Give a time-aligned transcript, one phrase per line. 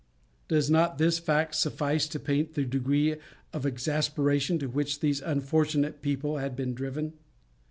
[0.47, 3.17] Does not this fact suffice to paint the degree
[3.53, 7.13] of exasperation to which these unfortunate people had been driven?